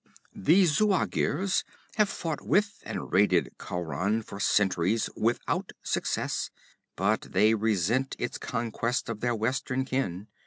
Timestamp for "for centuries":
4.23-5.11